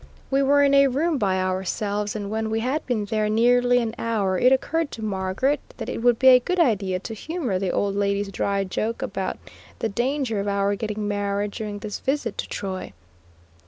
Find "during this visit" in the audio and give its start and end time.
11.51-12.35